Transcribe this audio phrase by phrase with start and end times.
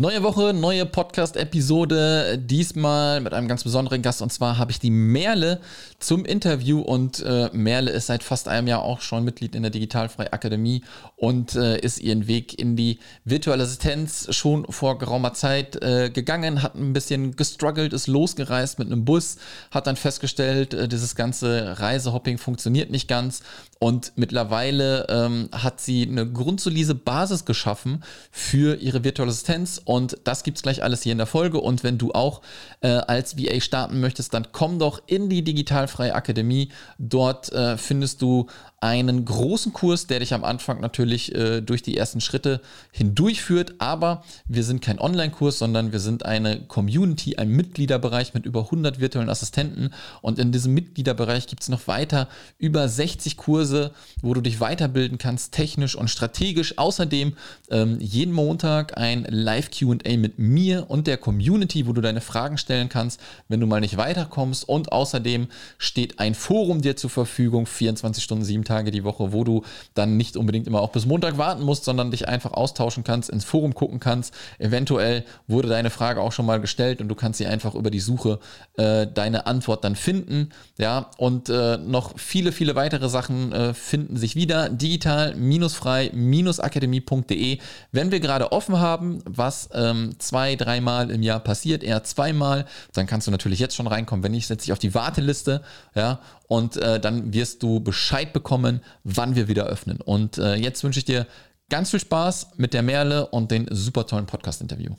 [0.00, 4.22] Neue Woche, neue Podcast-Episode, diesmal mit einem ganz besonderen Gast.
[4.22, 5.60] Und zwar habe ich die Merle
[5.98, 6.80] zum Interview.
[6.80, 10.84] Und äh, Merle ist seit fast einem Jahr auch schon Mitglied in der Digitalfrei Akademie
[11.16, 16.62] und äh, ist ihren Weg in die virtuelle Assistenz schon vor geraumer Zeit äh, gegangen,
[16.62, 19.38] hat ein bisschen gestruggelt, ist losgereist mit einem Bus,
[19.72, 23.40] hat dann festgestellt, äh, dieses ganze Reisehopping funktioniert nicht ganz
[23.78, 28.02] und mittlerweile ähm, hat sie eine grundsolide Basis geschaffen
[28.32, 31.60] für ihre virtuelle Assistenz und das gibt es gleich alles hier in der Folge.
[31.60, 32.42] Und wenn du auch
[32.80, 36.70] äh, als VA starten möchtest, dann komm doch in die Digitalfreie Akademie.
[36.98, 38.46] Dort äh, findest du
[38.80, 42.60] einen großen Kurs, der dich am Anfang natürlich äh, durch die ersten Schritte
[42.92, 43.74] hindurchführt.
[43.78, 49.00] Aber wir sind kein Online-Kurs, sondern wir sind eine Community, ein Mitgliederbereich mit über 100
[49.00, 49.90] virtuellen Assistenten.
[50.22, 52.28] Und in diesem Mitgliederbereich gibt es noch weiter
[52.58, 53.90] über 60 Kurse,
[54.22, 56.78] wo du dich weiterbilden kannst, technisch und strategisch.
[56.78, 57.32] Außerdem
[57.70, 62.88] ähm, jeden Montag ein Live-QA mit mir und der Community, wo du deine Fragen stellen
[62.88, 64.68] kannst, wenn du mal nicht weiterkommst.
[64.68, 65.48] Und außerdem
[65.78, 69.62] steht ein Forum dir zur Verfügung, 24 Stunden, 7 Tage die Woche, wo du
[69.94, 73.44] dann nicht unbedingt immer auch bis Montag warten musst, sondern dich einfach austauschen kannst, ins
[73.44, 74.34] Forum gucken kannst.
[74.58, 78.00] Eventuell wurde deine Frage auch schon mal gestellt und du kannst sie einfach über die
[78.00, 78.38] Suche
[78.76, 80.50] äh, deine Antwort dann finden.
[80.78, 84.68] Ja, und äh, noch viele, viele weitere Sachen äh, finden sich wieder.
[84.68, 87.58] Digital-frei-akademie.de.
[87.92, 93.06] Wenn wir gerade offen haben, was ähm, zwei, dreimal im Jahr passiert, eher zweimal, dann
[93.06, 94.22] kannst du natürlich jetzt schon reinkommen.
[94.22, 95.62] Wenn nicht, setze ich auf die Warteliste.
[95.94, 100.00] Ja, und äh, dann wirst du Bescheid bekommen, wann wir wieder öffnen.
[100.00, 101.26] Und äh, jetzt wünsche ich dir
[101.68, 104.94] ganz viel Spaß mit der Merle und den super tollen Podcast-Interview.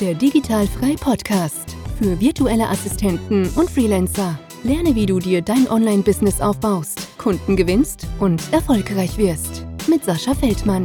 [0.00, 4.38] Der Digitalfrei Podcast für virtuelle Assistenten und Freelancer.
[4.62, 9.64] Lerne, wie du dir dein Online-Business aufbaust, Kunden gewinnst und erfolgreich wirst.
[9.88, 10.84] Mit Sascha Feldmann.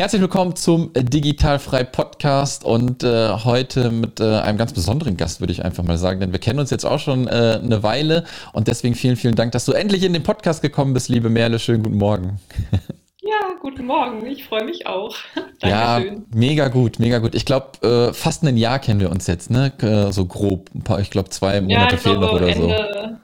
[0.00, 5.52] Herzlich willkommen zum Digitalfrei Podcast und äh, heute mit äh, einem ganz besonderen Gast, würde
[5.52, 8.66] ich einfach mal sagen, denn wir kennen uns jetzt auch schon äh, eine Weile und
[8.66, 11.58] deswegen vielen, vielen Dank, dass du endlich in den Podcast gekommen bist, liebe Merle.
[11.58, 12.40] Schönen guten Morgen.
[13.22, 14.26] Ja, guten Morgen.
[14.26, 15.14] Ich freue mich auch.
[15.62, 16.00] ja,
[16.34, 17.34] mega gut, mega gut.
[17.34, 19.70] Ich glaube, äh, fast ein Jahr kennen wir uns jetzt, ne?
[19.82, 20.70] Äh, so grob.
[20.74, 23.16] Ein paar, ich glaube, zwei Monate ja, fehlen noch oder Ende, so.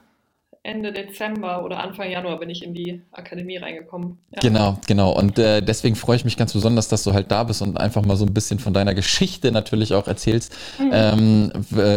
[0.67, 4.17] Ende Dezember oder Anfang Januar bin ich in die Akademie reingekommen.
[4.31, 4.41] Ja.
[4.41, 5.11] Genau, genau.
[5.11, 8.03] Und äh, deswegen freue ich mich ganz besonders, dass du halt da bist und einfach
[8.03, 10.91] mal so ein bisschen von deiner Geschichte natürlich auch erzählst, mhm.
[10.91, 11.51] ähm,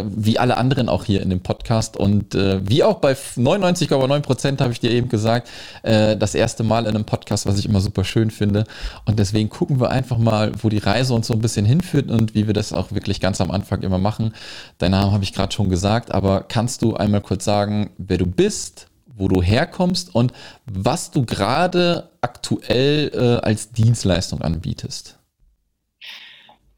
[0.04, 1.97] wie alle anderen auch hier in dem Podcast.
[1.97, 5.50] Und äh, wie auch bei 99,9 Prozent habe ich dir eben gesagt,
[5.82, 8.64] äh, das erste Mal in einem Podcast, was ich immer super schön finde.
[9.04, 12.37] Und deswegen gucken wir einfach mal, wo die Reise uns so ein bisschen hinführt und
[12.37, 14.32] wie wir das auch wirklich ganz am Anfang immer machen.
[14.78, 18.26] Dein Name habe ich gerade schon gesagt, aber kannst du einmal kurz sagen, wer du
[18.26, 18.59] bist?
[18.60, 20.32] Bist, wo du herkommst und
[20.66, 25.19] was du gerade aktuell äh, als Dienstleistung anbietest.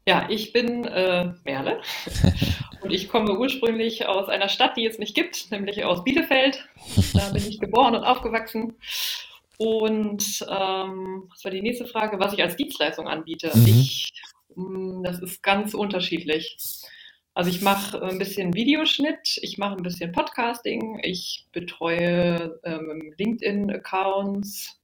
[0.05, 1.81] Ja, ich bin äh, Merle
[2.81, 6.65] und ich komme ursprünglich aus einer Stadt, die es nicht gibt, nämlich aus Bielefeld.
[7.13, 8.75] Da bin ich geboren und aufgewachsen.
[9.57, 12.19] Und ähm, was war die nächste Frage?
[12.19, 13.51] Was ich als Dienstleistung anbiete?
[13.53, 13.67] Mhm.
[13.67, 14.11] Ich,
[14.55, 16.57] mh, hm, das ist ganz unterschiedlich.
[17.33, 24.79] Also ich mache ein bisschen Videoschnitt, ich mache ein bisschen Podcasting, ich betreue ähm, LinkedIn-Accounts,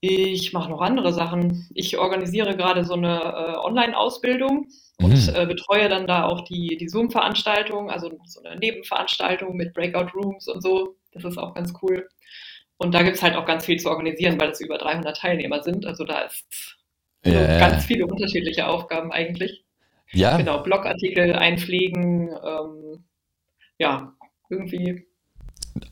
[0.00, 1.68] ich mache noch andere Sachen.
[1.74, 4.68] Ich organisiere gerade so eine äh, Online-Ausbildung
[5.00, 5.34] und mhm.
[5.34, 10.62] äh, betreue dann da auch die, die Zoom-Veranstaltung, also so eine Nebenveranstaltung mit Breakout-Rooms und
[10.62, 10.96] so.
[11.12, 12.08] Das ist auch ganz cool.
[12.76, 15.62] Und da gibt es halt auch ganz viel zu organisieren, weil es über 300 Teilnehmer
[15.62, 15.86] sind.
[15.86, 16.76] Also da ist
[17.24, 17.58] yeah.
[17.58, 19.65] ganz viele unterschiedliche Aufgaben eigentlich.
[20.12, 20.36] Ja.
[20.36, 23.04] Genau, Blogartikel einpflegen, ähm,
[23.78, 24.12] ja,
[24.50, 25.06] irgendwie.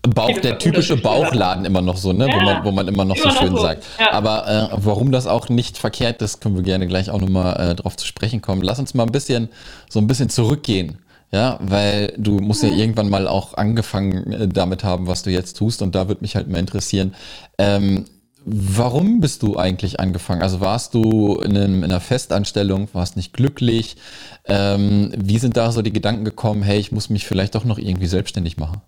[0.03, 2.27] Bauch, der typische Bauchladen immer noch so, ne?
[2.27, 3.65] Ja, wo, man, wo man immer noch immer so schön noch so.
[3.65, 3.85] sagt.
[3.99, 4.13] Ja.
[4.13, 7.75] Aber äh, warum das auch nicht verkehrt ist, können wir gerne gleich auch nochmal äh,
[7.75, 8.63] drauf zu sprechen kommen.
[8.63, 9.51] Lass uns mal ein bisschen
[9.91, 10.99] so ein bisschen zurückgehen.
[11.33, 12.79] Ja, weil du musst ja mhm.
[12.79, 15.83] irgendwann mal auch angefangen äh, damit haben, was du jetzt tust.
[15.83, 17.15] Und da würde mich halt mal interessieren,
[17.59, 18.05] ähm,
[18.47, 20.43] Warum bist du eigentlich angefangen?
[20.43, 23.96] Also warst du in, einem, in einer Festanstellung, warst nicht glücklich?
[24.44, 27.79] Ähm, wie sind da so die Gedanken gekommen, hey, ich muss mich vielleicht doch noch
[27.79, 28.82] irgendwie selbstständig machen?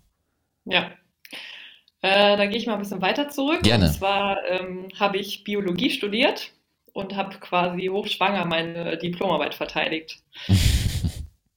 [0.64, 0.90] Ja,
[2.02, 3.62] äh, dann gehe ich mal ein bisschen weiter zurück.
[3.62, 3.86] Gerne.
[3.86, 6.52] Und zwar ähm, habe ich Biologie studiert
[6.92, 10.18] und habe quasi hochschwanger meine Diplomarbeit verteidigt.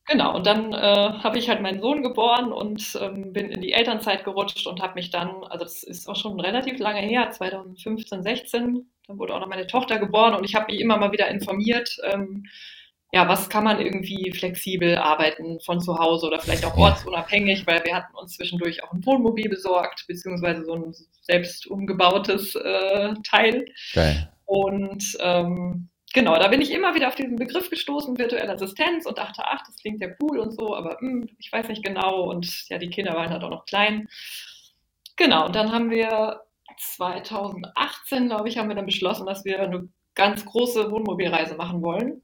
[0.10, 3.74] Genau, und dann äh, habe ich halt meinen Sohn geboren und ähm, bin in die
[3.74, 8.24] Elternzeit gerutscht und habe mich dann, also das ist auch schon relativ lange her, 2015,
[8.24, 11.28] 16, dann wurde auch noch meine Tochter geboren und ich habe mich immer mal wieder
[11.28, 12.46] informiert, ähm,
[13.12, 17.84] ja, was kann man irgendwie flexibel arbeiten von zu Hause oder vielleicht auch ortsunabhängig, weil
[17.86, 23.66] wir hatten uns zwischendurch auch ein Wohnmobil besorgt, beziehungsweise so ein selbst umgebautes äh, Teil.
[23.94, 24.32] Geil.
[24.46, 29.18] Und ähm, genau, da bin ich immer wieder auf diesen Begriff gestoßen, virtuelle Assistenz, und
[29.18, 32.30] dachte, ach, das klingt ja cool und so, aber mh, hm, ich weiß nicht genau.
[32.30, 34.08] Und ja, die Kinder waren halt auch noch klein.
[35.18, 36.42] Genau, und dann haben wir
[36.78, 42.22] 2018, glaube ich, haben wir dann beschlossen, dass wir eine ganz große Wohnmobilreise machen wollen.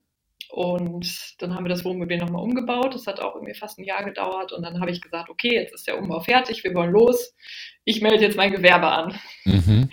[0.49, 2.93] Und dann haben wir das Wohnmobil nochmal umgebaut.
[2.93, 4.53] Das hat auch irgendwie fast ein Jahr gedauert.
[4.53, 7.33] Und dann habe ich gesagt, okay, jetzt ist der Umbau fertig, wir wollen los.
[7.83, 9.19] Ich melde jetzt mein Gewerbe an.
[9.45, 9.89] Mhm.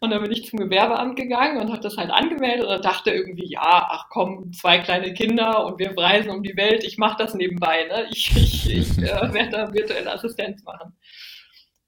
[0.00, 3.48] Und dann bin ich zum Gewerbeamt gegangen und habe das halt angemeldet und dachte irgendwie,
[3.48, 7.34] ja, ach komm, zwei kleine Kinder und wir reisen um die Welt, ich mache das
[7.34, 7.84] nebenbei.
[7.84, 8.06] Ne?
[8.10, 10.96] Ich, ich, ich äh, werde da virtuelle Assistenz machen.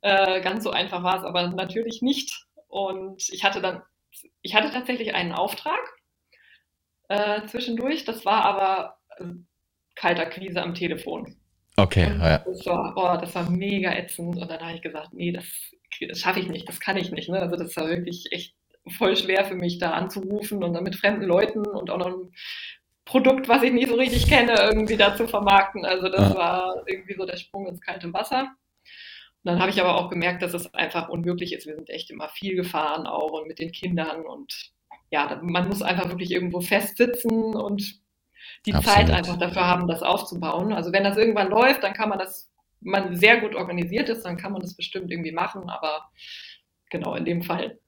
[0.00, 2.46] Äh, ganz so einfach war es aber natürlich nicht.
[2.68, 3.82] Und ich hatte dann,
[4.42, 5.78] ich hatte tatsächlich einen Auftrag
[7.08, 8.04] äh, zwischendurch.
[8.04, 9.24] Das war aber äh,
[9.94, 11.36] kalter Krise am Telefon.
[11.76, 12.38] Okay, ja.
[12.38, 14.36] Das war, oh, das war mega ätzend.
[14.36, 15.44] Und dann habe ich gesagt, nee, das,
[16.08, 17.28] das schaffe ich nicht, das kann ich nicht.
[17.28, 17.38] Ne?
[17.40, 18.54] Also das war wirklich echt
[18.88, 22.32] voll schwer für mich, da anzurufen und dann mit fremden Leuten und auch noch ein
[23.04, 25.84] Produkt, was ich nicht so richtig kenne, irgendwie da zu vermarkten.
[25.84, 26.36] Also das ja.
[26.36, 28.40] war irgendwie so der Sprung ins kalte Wasser.
[28.40, 31.66] Und dann habe ich aber auch gemerkt, dass es einfach unmöglich ist.
[31.66, 34.72] Wir sind echt immer viel gefahren auch und mit den Kindern und
[35.10, 38.00] ja, man muss einfach wirklich irgendwo festsitzen und
[38.66, 38.96] die Absolut.
[38.96, 40.72] Zeit einfach dafür haben, das aufzubauen.
[40.72, 42.50] Also wenn das irgendwann läuft, dann kann man das,
[42.80, 46.10] man sehr gut organisiert ist, dann kann man das bestimmt irgendwie machen, aber
[46.90, 47.78] genau in dem Fall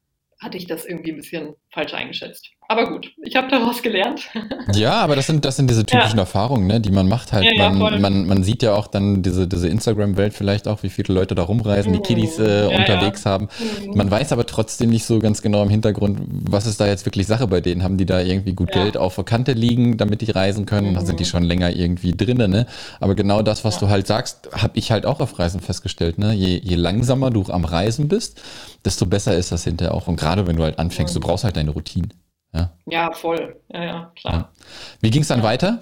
[0.40, 2.50] hatte ich das irgendwie ein bisschen falsch eingeschätzt.
[2.70, 4.28] Aber gut, ich habe daraus gelernt.
[4.74, 6.22] Ja, aber das sind, das sind diese typischen ja.
[6.22, 7.44] Erfahrungen, ne, die man macht halt.
[7.44, 10.90] Ja, man, ja, man, man sieht ja auch dann diese, diese Instagram-Welt vielleicht auch, wie
[10.90, 12.02] viele Leute da rumreisen, die mhm.
[12.04, 13.48] Kiddies äh, unterwegs haben.
[13.58, 13.96] Mhm.
[13.96, 17.26] Man weiß aber trotzdem nicht so ganz genau im Hintergrund, was ist da jetzt wirklich
[17.26, 17.82] Sache bei denen?
[17.82, 20.90] Haben die da irgendwie gut Geld auf der Kante liegen, damit die reisen können?
[20.90, 20.94] Mhm.
[20.94, 22.66] Da sind die schon länger irgendwie drinnen, ne?
[23.00, 26.32] Aber genau das, was du halt sagst, habe ich halt auch auf Reisen festgestellt, ne?
[26.32, 28.40] Je, je langsamer du am Reisen bist,
[28.84, 30.06] desto besser ist das hinterher auch.
[30.06, 32.08] Und gerade wenn du halt anfängst, du brauchst halt deine Routine.
[32.52, 33.60] Ja, ja voll.
[33.68, 34.34] Ja, ja, klar.
[34.34, 34.52] Ja.
[35.00, 35.44] Wie ging es dann ja.
[35.44, 35.80] weiter?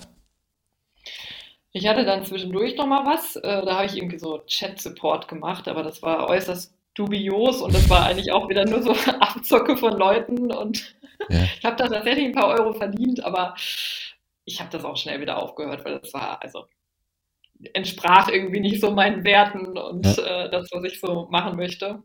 [1.72, 3.36] Ich hatte dann zwischendurch noch mal was.
[3.36, 7.88] Äh, da habe ich irgendwie so Chat-Support gemacht, aber das war äußerst dubios und das
[7.88, 10.96] war eigentlich auch wieder nur so Abzocke von Leuten und
[11.28, 11.44] ja.
[11.58, 13.54] ich habe da tatsächlich ein paar Euro verdient, aber
[14.44, 16.66] ich habe das auch schnell wieder aufgehört, weil das war, also
[17.74, 20.44] entsprach irgendwie nicht so meinen Werten und ja.
[20.44, 22.02] äh, das, was ich so machen möchte.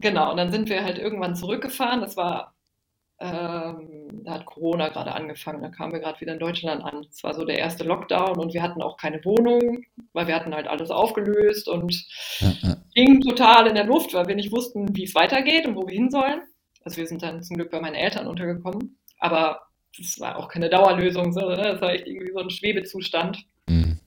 [0.00, 2.00] Genau, und dann sind wir halt irgendwann zurückgefahren.
[2.00, 2.54] Das war
[3.20, 7.04] ähm, da hat Corona gerade angefangen, da kamen wir gerade wieder in Deutschland an.
[7.10, 10.54] Es war so der erste Lockdown und wir hatten auch keine Wohnung, weil wir hatten
[10.54, 12.06] halt alles aufgelöst und
[12.38, 12.76] ja, ja.
[12.94, 15.94] ging total in der Luft, weil wir nicht wussten, wie es weitergeht und wo wir
[15.94, 16.42] hin sollen.
[16.84, 19.62] Also wir sind dann zum Glück bei meinen Eltern untergekommen, aber
[20.00, 21.56] es war auch keine Dauerlösung, so, ne?
[21.56, 23.44] das war echt irgendwie so ein Schwebezustand.
[23.68, 23.98] Mhm.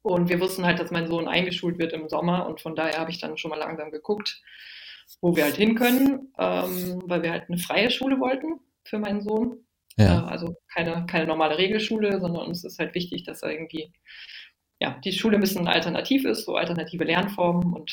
[0.00, 3.10] Und wir wussten halt, dass mein Sohn eingeschult wird im Sommer und von daher habe
[3.10, 4.42] ich dann schon mal langsam geguckt,
[5.20, 9.22] wo wir halt hin können, ähm, weil wir halt eine freie Schule wollten für meinen
[9.22, 9.64] Sohn.
[9.96, 10.26] Ja.
[10.26, 13.92] Äh, also keine, keine normale Regelschule, sondern uns ist halt wichtig, dass er irgendwie,
[14.80, 17.92] ja, die Schule ein bisschen alternativ ist, so alternative Lernformen und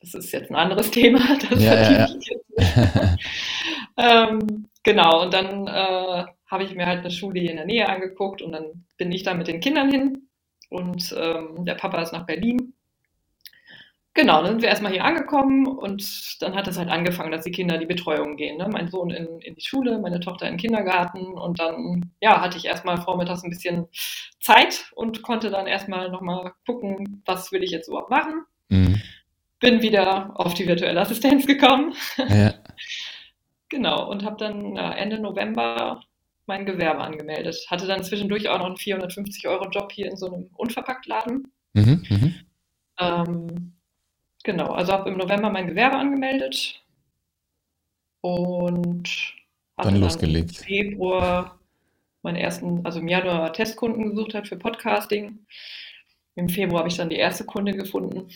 [0.00, 1.20] das ist jetzt ein anderes Thema.
[1.48, 2.08] Das ja, ja,
[2.58, 3.16] ja.
[4.28, 7.88] ähm, genau, und dann äh, habe ich mir halt eine Schule hier in der Nähe
[7.88, 10.28] angeguckt und dann bin ich da mit den Kindern hin
[10.68, 12.74] und ähm, der Papa ist nach Berlin
[14.20, 17.50] Genau, dann sind wir erstmal hier angekommen und dann hat es halt angefangen, dass die
[17.50, 18.58] Kinder in die Betreuung gehen.
[18.58, 18.68] Ne?
[18.70, 22.58] Mein Sohn in, in die Schule, meine Tochter in den Kindergarten und dann ja, hatte
[22.58, 23.88] ich erstmal vormittags ein bisschen
[24.38, 28.44] Zeit und konnte dann erstmal nochmal gucken, was will ich jetzt überhaupt machen.
[28.68, 29.00] Mhm.
[29.58, 31.94] Bin wieder auf die virtuelle Assistenz gekommen.
[32.28, 32.52] Ja.
[33.70, 36.02] genau, und habe dann ja, Ende November
[36.44, 37.56] mein Gewerbe angemeldet.
[37.70, 41.50] Hatte dann zwischendurch auch noch einen 450-Euro-Job hier in so einem Unverpacktladen.
[41.72, 42.32] Mhm, mh.
[42.98, 43.79] ähm,
[44.50, 46.82] Genau, also habe im November mein Gewerbe angemeldet
[48.20, 49.08] und
[49.76, 50.58] hatte dann losgelegt.
[50.58, 51.56] Im Februar
[52.22, 55.38] meinen ersten, also im Januar Testkunden gesucht hat für Podcasting.
[56.34, 58.26] Im Februar habe ich dann die erste Kunde gefunden.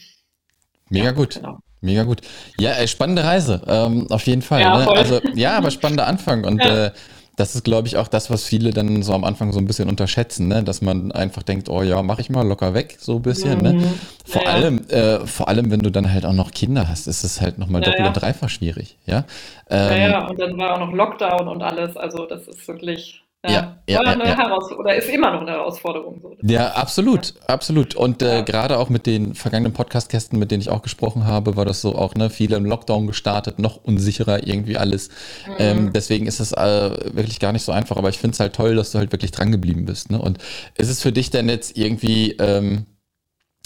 [0.88, 1.34] Mega ja, gut.
[1.34, 1.58] Genau.
[1.80, 2.20] Mega gut.
[2.60, 4.60] Ja, äh, spannende Reise, ähm, auf jeden Fall.
[4.60, 4.88] Ja, ne?
[4.88, 6.86] Also ja, aber spannender Anfang und ja.
[6.86, 6.92] äh,
[7.36, 9.88] das ist, glaube ich, auch das, was viele dann so am Anfang so ein bisschen
[9.88, 10.62] unterschätzen, ne?
[10.62, 13.60] dass man einfach denkt, oh ja, mach ich mal locker weg, so ein bisschen.
[13.60, 13.72] Ne?
[13.72, 13.80] Mhm.
[13.80, 13.94] Ne?
[14.24, 17.24] Vor, ja, allem, äh, vor allem, wenn du dann halt auch noch Kinder hast, ist
[17.24, 18.96] es halt nochmal ja, doppelt und dreifach schwierig.
[19.06, 19.24] Ja?
[19.68, 23.23] Ähm, ja, ja, und dann war auch noch Lockdown und alles, also das ist wirklich
[23.46, 24.58] Ja, ja, war ja, eine ja.
[24.78, 26.18] Oder ist immer noch eine Herausforderung.
[26.22, 26.34] So.
[26.42, 27.94] Ja, absolut, absolut.
[27.94, 31.66] Und äh, gerade auch mit den vergangenen Podcast-Gästen, mit denen ich auch gesprochen habe, war
[31.66, 35.10] das so auch, ne, viele im Lockdown gestartet, noch unsicherer irgendwie alles.
[35.58, 38.54] Ähm, deswegen ist es äh, wirklich gar nicht so einfach, aber ich finde es halt
[38.54, 40.10] toll, dass du halt wirklich dran geblieben bist.
[40.10, 40.18] Ne?
[40.18, 40.38] Und
[40.78, 42.86] ist es für dich denn jetzt irgendwie ähm,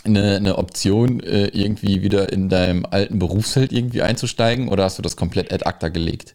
[0.05, 5.03] eine, eine Option, äh, irgendwie wieder in deinem alten Berufsfeld irgendwie einzusteigen oder hast du
[5.03, 6.35] das komplett ad acta gelegt?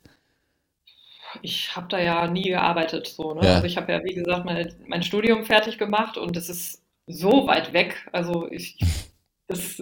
[1.42, 3.46] Ich habe da ja nie gearbeitet, so, ne?
[3.46, 3.56] Ja.
[3.56, 7.48] Also ich habe ja, wie gesagt, meine, mein Studium fertig gemacht und es ist so
[7.48, 8.08] weit weg.
[8.12, 8.78] Also ich,
[9.48, 9.82] das,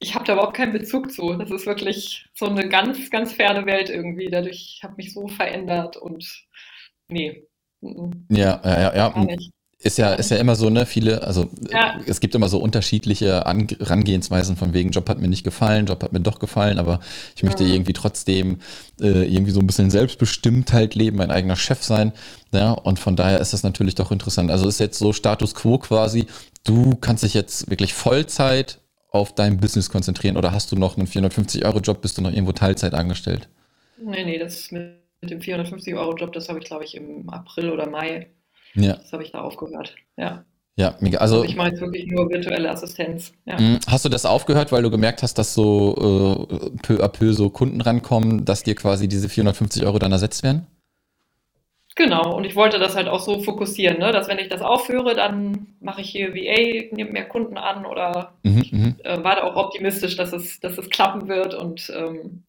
[0.00, 1.34] ich habe da überhaupt keinen Bezug zu.
[1.34, 4.30] Das ist wirklich so eine ganz, ganz ferne Welt irgendwie.
[4.30, 6.46] Dadurch habe ich mich so verändert und
[7.08, 7.46] nee.
[7.80, 9.36] Ja, ja, ja, ja.
[9.80, 12.00] Ist ja, ist ja immer so, ne, viele, also Ja.
[12.04, 16.02] es gibt immer so unterschiedliche An Herangehensweisen von wegen, Job hat mir nicht gefallen, Job
[16.02, 16.98] hat mir doch gefallen, aber
[17.36, 17.70] ich möchte Mhm.
[17.70, 18.58] irgendwie trotzdem
[19.00, 22.12] äh, irgendwie so ein bisschen selbstbestimmt halt leben, mein eigener Chef sein.
[22.52, 24.50] Ja, und von daher ist das natürlich doch interessant.
[24.50, 26.26] Also ist jetzt so Status quo quasi,
[26.64, 28.80] du kannst dich jetzt wirklich Vollzeit
[29.12, 32.94] auf dein Business konzentrieren oder hast du noch einen 450-Euro-Job, bist du noch irgendwo Teilzeit
[32.94, 33.48] angestellt?
[33.96, 37.88] Nee, nee, das mit, mit dem 450-Euro-Job, das habe ich, glaube ich, im April oder
[37.88, 38.28] Mai,
[38.82, 39.94] Ja, das habe ich da aufgehört.
[40.16, 40.44] Ja.
[40.76, 41.18] ja, mega.
[41.18, 43.32] Also, Also ich mache jetzt wirklich nur virtuelle Assistenz.
[43.46, 43.58] Ja.
[43.60, 47.32] mh, hast du das aufgehört, weil du gemerkt hast, dass so äh, peu à peu
[47.32, 50.66] so Kunden rankommen, dass dir quasi diese 450 Euro dann ersetzt werden?
[51.96, 54.12] Genau, und ich wollte das halt auch so fokussieren, ne?
[54.12, 58.34] dass wenn ich das aufhöre, dann mache ich hier VA, nehme mehr Kunden an oder
[58.44, 58.94] Mhm, mhm.
[59.02, 62.44] äh, war da auch optimistisch, dass es, dass es klappen wird und ähm,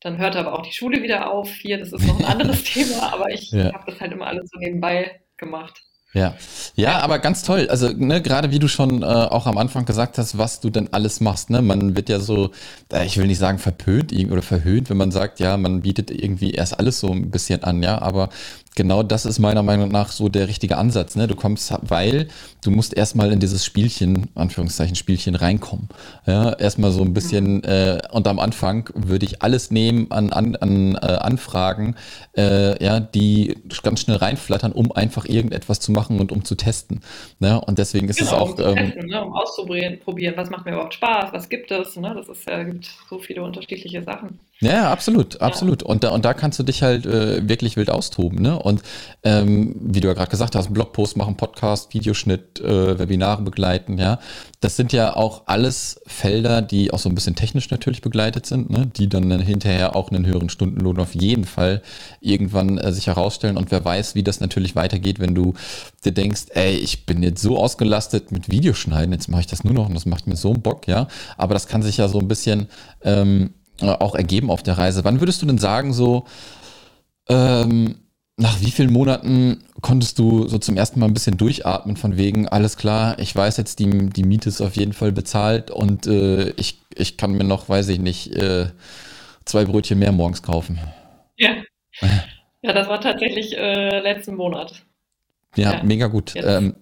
[0.00, 1.50] dann hört aber auch die Schule wieder auf.
[1.50, 3.72] Hier, das ist noch ein anderes Thema, aber ich Ja.
[3.72, 5.82] habe das halt immer alles so nebenbei gemacht.
[6.12, 6.34] Ja.
[6.74, 7.68] ja, aber ganz toll.
[7.70, 10.92] Also, ne, gerade wie du schon äh, auch am Anfang gesagt hast, was du denn
[10.92, 11.62] alles machst, ne?
[11.62, 12.50] Man wird ja so,
[12.92, 16.50] äh, ich will nicht sagen verpönt oder verhöhnt, wenn man sagt, ja, man bietet irgendwie
[16.50, 18.28] erst alles so ein bisschen an, ja, aber
[18.76, 21.26] genau das ist meiner Meinung nach so der richtige Ansatz, ne?
[21.26, 22.28] Du kommst, weil
[22.62, 25.88] du musst erstmal in dieses Spielchen, Anführungszeichen Spielchen reinkommen.
[26.26, 30.56] Ja, erstmal so ein bisschen, äh, und am Anfang würde ich alles nehmen an, an,
[30.56, 31.96] an äh, Anfragen,
[32.36, 37.00] äh, ja, die ganz schnell reinflattern, um einfach irgendetwas zu machen und um zu testen.
[37.38, 37.60] Ne?
[37.60, 39.24] Und deswegen ist es Genau, auch, um ähm, testen, ne?
[39.24, 42.14] um auszuprobieren, probieren, was macht mir überhaupt Spaß, was gibt es, ne?
[42.14, 44.40] Das ist ja, gibt so viele unterschiedliche Sachen.
[44.62, 45.82] Ja, ja, absolut, absolut.
[45.82, 48.58] Und da, und da kannst du dich halt äh, wirklich wild austoben, ne?
[48.58, 48.82] Und
[49.22, 54.18] ähm, wie du ja gerade gesagt hast, Blogpost machen, Podcast, Videoschnitt, äh, Webinare begleiten, ja.
[54.60, 58.68] Das sind ja auch alles Felder, die auch so ein bisschen technisch natürlich begleitet sind,
[58.68, 58.86] ne?
[58.86, 61.80] Die dann hinterher auch einen höheren Stundenlohn auf jeden Fall
[62.20, 63.56] irgendwann äh, sich herausstellen.
[63.56, 65.54] Und wer weiß, wie das natürlich weitergeht, wenn du
[66.04, 69.72] dir denkst, ey, ich bin jetzt so ausgelastet mit Videoschneiden, jetzt mache ich das nur
[69.72, 71.08] noch und das macht mir so einen Bock, ja.
[71.38, 72.68] Aber das kann sich ja so ein bisschen
[73.02, 75.04] ähm, äh, auch ergeben auf der Reise.
[75.04, 76.24] Wann würdest du denn sagen, so,
[77.28, 77.96] ähm,
[78.36, 82.48] nach wie vielen Monaten konntest du so zum ersten Mal ein bisschen durchatmen von wegen,
[82.48, 86.50] alles klar, ich weiß jetzt, die, die Miete ist auf jeden Fall bezahlt und äh,
[86.52, 88.66] ich, ich kann mir noch, weiß ich nicht, äh,
[89.44, 90.78] zwei Brötchen mehr morgens kaufen.
[91.36, 91.50] Ja.
[92.62, 94.84] Ja, das war tatsächlich äh, letzten Monat.
[95.56, 95.82] Ja, Ja.
[95.82, 96.34] mega gut.
[96.34, 96.76] Jetzt Ähm,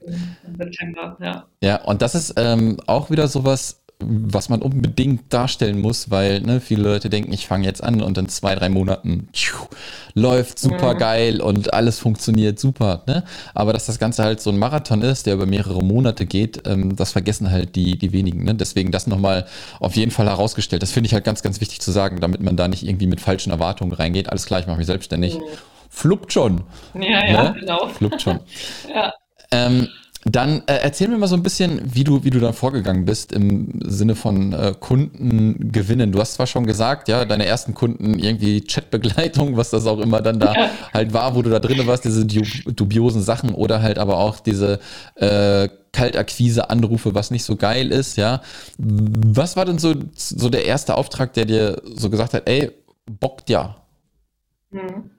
[0.58, 1.46] September, ja.
[1.62, 6.60] Ja, und das ist ähm, auch wieder sowas, was man unbedingt darstellen muss, weil ne,
[6.60, 9.56] viele Leute denken, ich fange jetzt an und in zwei, drei Monaten tschiu,
[10.14, 13.02] läuft super geil und alles funktioniert super.
[13.08, 13.24] Ne?
[13.54, 16.94] Aber dass das Ganze halt so ein Marathon ist, der über mehrere Monate geht, ähm,
[16.94, 18.44] das vergessen halt die, die wenigen.
[18.44, 18.54] Ne?
[18.54, 19.46] Deswegen das nochmal
[19.80, 20.82] auf jeden Fall herausgestellt.
[20.82, 23.20] Das finde ich halt ganz, ganz wichtig zu sagen, damit man da nicht irgendwie mit
[23.20, 24.28] falschen Erwartungen reingeht.
[24.30, 25.38] Alles klar, ich mache mich selbstständig.
[25.90, 26.62] Fluppt schon.
[26.94, 27.56] Ja, ja, Ne?
[27.58, 27.88] genau.
[27.88, 28.38] Fluppt schon.
[28.94, 29.12] Ja.
[29.50, 29.88] Ähm,
[30.30, 33.32] dann äh, erzähl mir mal so ein bisschen, wie du, wie du da vorgegangen bist
[33.32, 36.12] im Sinne von äh, Kunden gewinnen.
[36.12, 40.20] Du hast zwar schon gesagt, ja, deine ersten Kunden irgendwie Chatbegleitung, was das auch immer
[40.20, 40.70] dann da Ja.
[40.92, 42.42] halt war, wo du da drin warst, diese du
[42.72, 44.80] dubiosen Sachen oder halt aber auch diese
[45.14, 48.42] äh, Kaltakquise-Anrufe, was nicht so geil ist, ja.
[48.78, 52.70] Was war denn so, so der erste Auftrag, der dir so gesagt hat, ey,
[53.06, 53.76] bockt ja.
[54.70, 55.10] Mhm.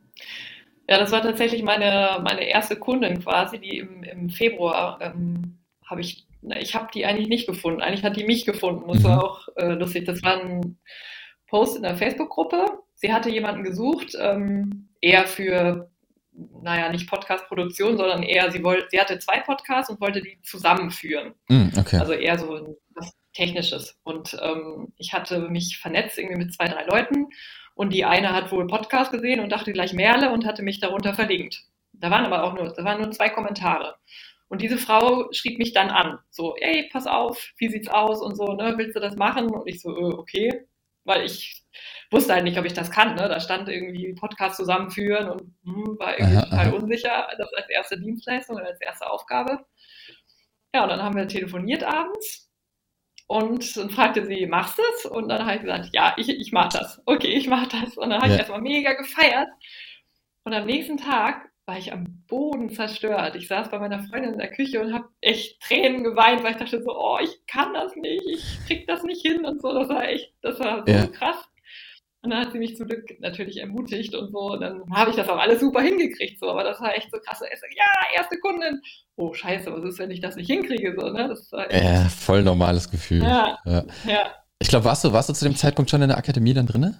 [0.90, 6.02] Ja, das war tatsächlich meine, meine erste Kundin quasi, die im, im Februar ähm, habe
[6.02, 7.82] ich, na, ich habe die eigentlich nicht gefunden.
[7.82, 8.88] Eigentlich hat die mich gefunden.
[8.88, 9.04] Das Mhm.
[9.04, 10.06] war auch äh, lustig.
[10.06, 10.80] Das war ein
[11.48, 12.66] Post in der Facebook-Gruppe.
[12.96, 15.92] Sie hatte jemanden gesucht, ähm, eher für,
[16.64, 21.36] naja, nicht Podcast-Produktion, sondern eher, sie wollte, sie hatte zwei Podcasts und wollte die zusammenführen.
[21.50, 21.98] Hm, okay.
[21.98, 23.96] Also eher so was Technisches.
[24.04, 27.28] Und ähm, ich hatte mich vernetzt irgendwie mit zwei, drei Leuten
[27.80, 31.14] und die eine hat wohl Podcast gesehen und dachte gleich Merle und hatte mich darunter
[31.14, 31.64] verlinkt.
[31.94, 33.96] Da waren aber auch nur, da waren nur zwei Kommentare.
[34.50, 38.36] Und diese Frau schrieb mich dann an, so, ey, pass auf, wie sieht's aus und
[38.36, 39.50] so, ne, willst du das machen?
[39.50, 40.68] Und ich so, äh, okay,
[41.06, 41.64] weil ich
[42.12, 43.16] wusste halt nicht, ob ich das kann.
[43.16, 43.30] Ne?
[43.30, 46.76] Da stand irgendwie Podcast zusammenführen und hm, war irgendwie aha, total aha.
[46.76, 49.66] unsicher, das als erste Dienstleistung oder als erste Aufgabe.
[50.76, 52.49] Ja, und dann haben wir telefoniert abends
[53.30, 55.06] und dann fragte sie, machst du es?
[55.06, 57.00] Und dann habe ich gesagt, ja, ich, ich mache das.
[57.06, 57.96] Okay, ich mache das.
[57.96, 58.34] Und dann habe ja.
[58.34, 59.50] ich erstmal mega gefeiert.
[60.46, 63.36] Und am nächsten Tag war ich am Boden zerstört.
[63.36, 66.58] Ich saß bei meiner Freundin in der Küche und habe echt Tränen geweint, weil ich
[66.58, 69.74] dachte so, oh, ich kann das nicht, ich krieg das nicht hin und so.
[69.74, 71.06] Das war echt, das war so ja.
[71.06, 71.48] krass.
[72.22, 74.52] Und dann hat sie mich zum Glück natürlich ermutigt und so.
[74.52, 76.50] Und dann habe ich das auch alles super hingekriegt, so.
[76.50, 77.40] Aber das war echt so krass.
[77.42, 78.82] Ja, erste Kundin.
[79.16, 81.30] Oh, scheiße, was ist, wenn ich das nicht hinkriege, so, ne?
[81.30, 83.24] Das war echt, ja, voll normales Gefühl.
[83.24, 83.58] Ja.
[83.66, 83.86] ja.
[84.06, 84.32] ja.
[84.60, 86.94] Ich glaube, warst du, warst du zu dem Zeitpunkt schon in der Akademie dann drin?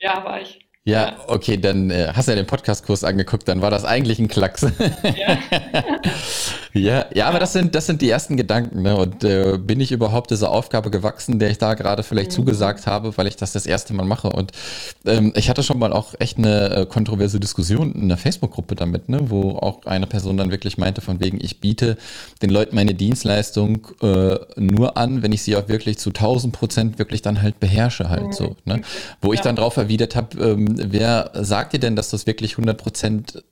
[0.00, 0.68] Ja, war ich.
[0.84, 4.28] Ja, okay, dann äh, hast du ja den Podcast-Kurs angeguckt, dann war das eigentlich ein
[4.28, 4.62] Klacks.
[4.62, 5.38] Ja.
[6.72, 8.82] ja, ja, aber das sind, das sind die ersten Gedanken.
[8.82, 8.96] Ne?
[8.96, 12.34] Und äh, bin ich überhaupt dieser Aufgabe gewachsen, der ich da gerade vielleicht mhm.
[12.34, 14.30] zugesagt habe, weil ich das das erste Mal mache.
[14.30, 14.52] Und
[15.06, 19.08] ähm, ich hatte schon mal auch echt eine äh, kontroverse Diskussion in der Facebook-Gruppe damit,
[19.08, 19.30] ne?
[19.30, 21.96] wo auch eine Person dann wirklich meinte, von wegen, ich biete
[22.42, 26.98] den Leuten meine Dienstleistung äh, nur an, wenn ich sie auch wirklich zu 1000 Prozent
[26.98, 28.32] wirklich dann halt beherrsche halt mhm.
[28.32, 28.56] so.
[28.64, 28.82] Ne?
[29.20, 29.34] Wo ja.
[29.34, 33.42] ich dann drauf erwidert habe, ähm, wer sagt dir denn, dass das wirklich 100 Prozent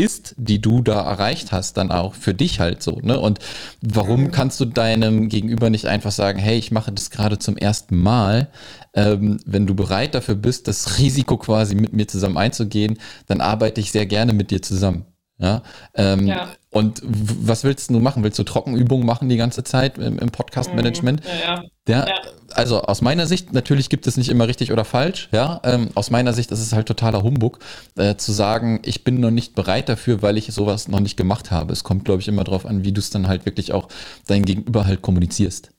[0.00, 3.20] ist, die du da erreicht hast, dann auch für dich halt so, ne?
[3.20, 3.38] Und
[3.82, 4.30] warum mhm.
[4.30, 8.48] kannst du deinem Gegenüber nicht einfach sagen, hey, ich mache das gerade zum ersten Mal,
[8.94, 13.80] ähm, wenn du bereit dafür bist, das Risiko quasi mit mir zusammen einzugehen, dann arbeite
[13.80, 15.04] ich sehr gerne mit dir zusammen.
[15.38, 15.62] Ja,
[15.94, 16.50] ähm, ja.
[16.70, 18.22] Und was willst du machen?
[18.22, 21.24] Willst du Trockenübungen machen die ganze Zeit im, im Podcast-Management?
[21.24, 21.30] Mhm.
[21.42, 22.06] Ja, ja.
[22.06, 22.14] ja,
[22.54, 25.60] also aus meiner Sicht, natürlich gibt es nicht immer richtig oder falsch, ja.
[25.64, 27.58] Ähm, aus meiner Sicht ist es halt totaler Humbug,
[27.96, 31.50] äh, zu sagen, ich bin noch nicht bereit dafür, weil ich sowas noch nicht gemacht
[31.50, 31.72] habe.
[31.72, 33.88] Es kommt, glaube ich, immer darauf an, wie du es dann halt wirklich auch
[34.26, 35.70] dein Gegenüber halt kommunizierst.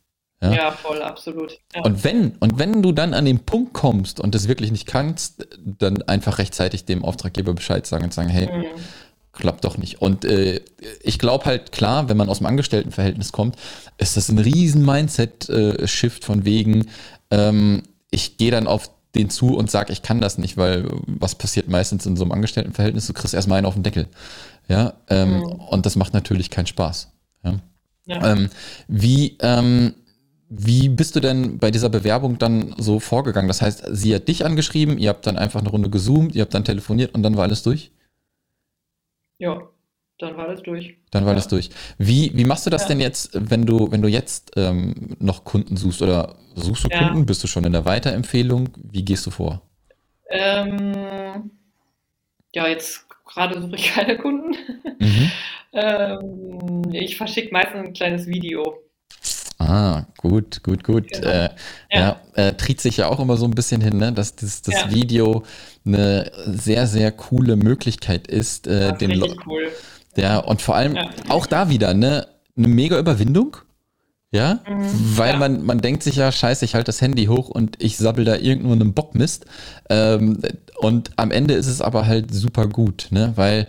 [0.41, 1.59] Ja, ja voll, absolut.
[1.75, 1.83] Ja.
[1.83, 5.47] Und wenn, und wenn du dann an den Punkt kommst und es wirklich nicht kannst,
[5.59, 8.65] dann einfach rechtzeitig dem Auftraggeber Bescheid sagen und sagen, hey, mhm
[9.33, 10.01] klappt doch nicht.
[10.01, 10.61] Und äh,
[11.01, 13.55] ich glaube halt, klar, wenn man aus dem Angestelltenverhältnis kommt,
[13.97, 16.87] ist das ein riesen Mindset-Shift von wegen,
[17.29, 21.35] ähm, ich gehe dann auf den zu und sage, ich kann das nicht, weil was
[21.35, 23.07] passiert meistens in so einem Angestelltenverhältnis?
[23.07, 24.07] Du kriegst erstmal einen auf den Deckel.
[24.67, 25.43] Ja, ähm, mhm.
[25.43, 27.09] und das macht natürlich keinen Spaß.
[27.43, 27.59] Ja?
[28.05, 28.31] ja.
[28.31, 28.49] Ähm,
[28.87, 29.95] wie, ähm,
[30.49, 33.47] wie bist du denn bei dieser Bewerbung dann so vorgegangen?
[33.47, 36.53] Das heißt, sie hat dich angeschrieben, ihr habt dann einfach eine Runde gezoomt, ihr habt
[36.53, 37.91] dann telefoniert und dann war alles durch?
[39.41, 39.59] Ja,
[40.19, 40.97] dann war das durch.
[41.09, 41.35] Dann war ja.
[41.35, 41.71] das durch.
[41.97, 42.89] Wie, wie machst du das ja.
[42.89, 46.99] denn jetzt, wenn du, wenn du jetzt ähm, noch Kunden suchst oder suchst du ja.
[46.99, 47.25] Kunden?
[47.25, 48.69] Bist du schon in der Weiterempfehlung?
[48.77, 49.63] Wie gehst du vor?
[50.29, 51.49] Ähm,
[52.53, 54.55] ja, jetzt gerade suche ich keine Kunden.
[54.99, 55.31] Mhm.
[55.73, 58.77] ähm, ich verschicke meistens ein kleines Video.
[59.61, 61.11] Ah, gut, gut, gut.
[61.11, 61.27] Genau.
[61.27, 61.49] Äh,
[61.91, 64.11] ja, ja äh, tritt sich ja auch immer so ein bisschen hin, ne?
[64.11, 64.91] dass das, das ja.
[64.91, 65.43] Video
[65.85, 69.39] eine sehr, sehr coole Möglichkeit ist, äh, den Leuten.
[69.45, 69.71] Cool.
[70.15, 71.09] Ja, und vor allem ja.
[71.29, 73.57] auch da wieder, ne, eine mega Überwindung.
[74.33, 75.39] Ja, mhm, weil ja.
[75.39, 78.37] man, man denkt sich ja, scheiße, ich halte das Handy hoch und ich sabbel da
[78.37, 79.45] irgendwo einen Bockmist.
[79.89, 80.39] Ähm,
[80.79, 83.33] und am Ende ist es aber halt super gut, ne?
[83.35, 83.67] Weil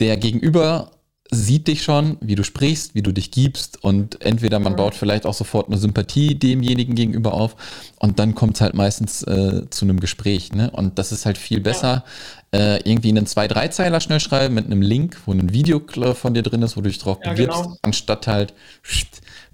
[0.00, 0.90] der Gegenüber
[1.34, 5.24] sieht dich schon, wie du sprichst, wie du dich gibst und entweder man baut vielleicht
[5.24, 7.56] auch sofort eine Sympathie demjenigen gegenüber auf
[7.98, 10.52] und dann kommt es halt meistens äh, zu einem Gespräch.
[10.52, 10.70] Ne?
[10.70, 12.04] Und das ist halt viel besser,
[12.52, 15.80] äh, irgendwie einen zwei, drei Zeiler schnell schreiben mit einem Link, wo ein Video
[16.12, 17.76] von dir drin ist, wo du dich drauf ja, bewirbst, genau.
[17.80, 18.52] anstatt halt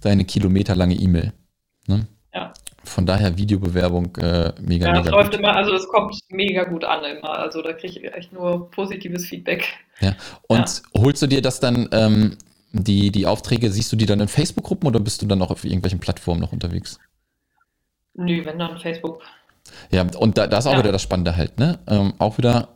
[0.01, 1.33] deine kilometerlange E-Mail.
[1.87, 2.09] Ne?
[2.35, 2.53] Ja.
[2.89, 5.01] Von daher Videobewerbung äh, mega, ja, mega.
[5.01, 5.41] Es läuft gut.
[5.41, 7.39] immer, also es kommt mega gut an immer.
[7.39, 9.65] Also da kriege ich echt nur positives Feedback.
[10.01, 10.15] Ja.
[10.47, 11.01] Und ja.
[11.03, 12.37] holst du dir das dann, ähm,
[12.73, 15.65] die, die Aufträge, siehst du die dann in Facebook-Gruppen oder bist du dann auch auf
[15.65, 16.99] irgendwelchen Plattformen noch unterwegs?
[18.15, 19.23] Nö, wenn dann Facebook.
[19.91, 20.79] Ja, und da, da ist auch ja.
[20.79, 21.79] wieder das Spannende halt, ne?
[21.87, 22.69] Ähm, auch wieder,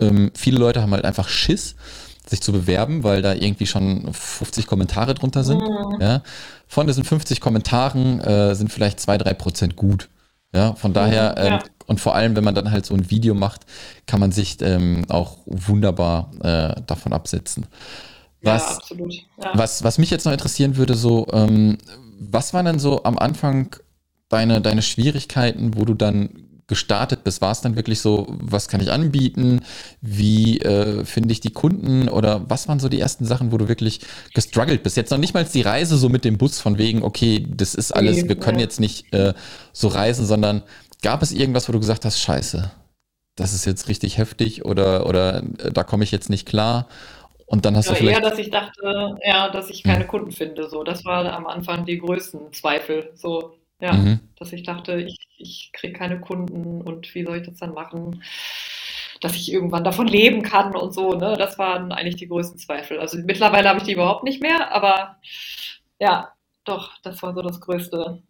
[0.00, 1.76] ähm, viele Leute haben halt einfach Schiss,
[2.26, 5.60] sich zu bewerben, weil da irgendwie schon 50 Kommentare drunter sind.
[5.60, 6.00] Mhm.
[6.00, 6.22] Ja.
[6.66, 10.08] Von diesen 50 Kommentaren äh, sind vielleicht 2, 3 Prozent gut.
[10.52, 11.46] Ja, von daher, ja.
[11.46, 13.62] Ähm, und vor allem, wenn man dann halt so ein Video macht,
[14.06, 17.66] kann man sich ähm, auch wunderbar äh, davon absetzen.
[18.42, 19.14] Was, ja, absolut.
[19.14, 19.50] Ja.
[19.54, 21.78] Was, was mich jetzt noch interessieren würde, so, ähm,
[22.18, 23.76] was waren denn so am Anfang
[24.28, 26.30] deine, deine Schwierigkeiten, wo du dann
[26.66, 27.40] gestartet bist?
[27.40, 29.60] War es dann wirklich so, was kann ich anbieten?
[30.00, 32.08] Wie äh, finde ich die Kunden?
[32.08, 34.00] Oder was waren so die ersten Sachen, wo du wirklich
[34.34, 34.96] gestruggelt bist?
[34.96, 37.92] Jetzt noch nicht mal die Reise so mit dem Bus von wegen, okay, das ist
[37.92, 39.34] alles, wir können jetzt nicht äh,
[39.72, 40.62] so reisen, sondern
[41.02, 42.70] gab es irgendwas, wo du gesagt hast, scheiße,
[43.36, 46.88] das ist jetzt richtig heftig oder, oder äh, da komme ich jetzt nicht klar?
[47.46, 48.18] Und dann hast ja, du vielleicht.
[48.18, 50.08] Eher, dass ich dachte, ja, dass ich keine hm.
[50.08, 50.68] Kunden finde.
[50.68, 53.12] So, das war am Anfang die größten Zweifel.
[53.14, 54.20] So, Ja, mhm.
[54.38, 58.22] dass ich dachte, ich, ich kriege keine Kunden und wie soll ich das dann machen?
[59.20, 61.36] Dass ich irgendwann davon leben kann und so, ne?
[61.36, 62.98] Das waren eigentlich die größten Zweifel.
[62.98, 65.16] Also mittlerweile habe ich die überhaupt nicht mehr, aber
[65.98, 66.32] ja,
[66.64, 68.22] doch, das war so das größte,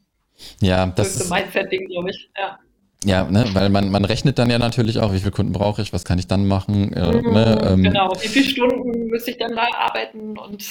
[0.60, 2.30] ja, das größte Mindset-Ding, glaube ich.
[2.36, 2.58] Ja.
[3.04, 5.92] Ja, ne, weil man, man rechnet dann ja natürlich auch, wie viele Kunden brauche ich,
[5.92, 6.92] was kann ich dann machen.
[6.92, 10.64] Äh, mhm, ne, ähm, genau, wie viele Stunden müsste ich dann da arbeiten und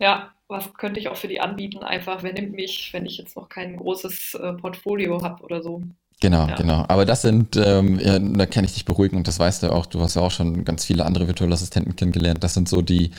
[0.00, 3.36] ja, was könnte ich auch für die anbieten, einfach, wer nimmt mich, wenn ich jetzt
[3.36, 5.82] noch kein großes äh, Portfolio habe oder so.
[6.20, 6.54] Genau, ja.
[6.54, 6.84] genau.
[6.88, 9.86] Aber das sind, ähm, ja, da kann ich dich beruhigen und das weißt du auch,
[9.86, 12.42] du hast ja auch schon ganz viele andere virtuelle Assistenten kennengelernt.
[12.42, 13.10] Das sind so die,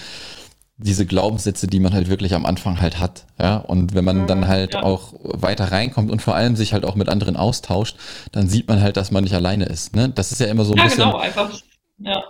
[0.77, 3.25] diese Glaubenssätze, die man halt wirklich am Anfang halt hat.
[3.39, 4.83] Ja, und wenn man dann mhm, halt ja.
[4.83, 7.97] auch weiter reinkommt und vor allem sich halt auch mit anderen austauscht,
[8.31, 9.95] dann sieht man halt, dass man nicht alleine ist.
[9.95, 10.09] Ne?
[10.09, 11.03] Das ist ja immer so ein ja, bisschen.
[11.03, 11.51] Genau, einfach.
[11.99, 12.23] Ja.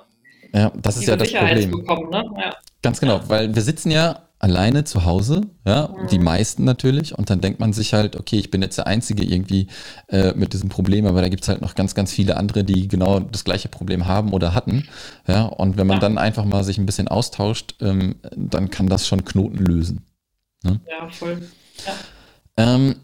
[0.54, 1.72] Ja, das ist ja das Problem.
[1.72, 2.24] Bekommen, ne?
[2.40, 2.56] ja.
[2.82, 6.08] Ganz genau, weil wir sitzen ja alleine zu Hause, ja, mhm.
[6.08, 7.18] die meisten natürlich.
[7.18, 9.68] Und dann denkt man sich halt, okay, ich bin jetzt der Einzige irgendwie
[10.10, 13.20] äh, mit diesem Problem, aber da gibt's halt noch ganz, ganz viele andere, die genau
[13.20, 14.88] das gleiche Problem haben oder hatten.
[15.28, 16.02] Ja, und wenn man ja.
[16.02, 20.06] dann einfach mal sich ein bisschen austauscht, ähm, dann kann das schon Knoten lösen.
[20.64, 20.80] Ne?
[20.88, 21.42] Ja, voll.
[21.86, 21.94] Ja.
[22.76, 22.96] Ähm,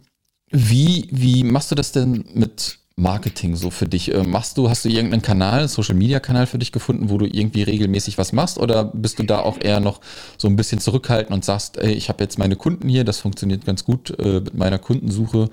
[0.50, 4.14] wie, wie machst du das denn mit Marketing so für dich?
[4.14, 7.26] Äh, machst du, hast du irgendeinen Kanal, Social Media Kanal für dich gefunden, wo du
[7.26, 8.60] irgendwie regelmäßig was machst?
[8.60, 10.00] Oder bist du da auch eher noch
[10.38, 13.66] so ein bisschen zurückhaltend und sagst, ey, ich habe jetzt meine Kunden hier, das funktioniert
[13.66, 15.50] ganz gut äh, mit meiner Kundensuche?